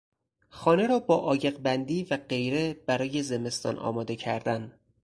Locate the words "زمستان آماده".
3.23-4.15